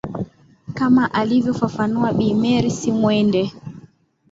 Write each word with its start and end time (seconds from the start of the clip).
kama 0.77 1.03
anavofafanua 1.13 2.09
bi 2.17 2.27
mercy 2.41 2.91
mwende 2.91 3.43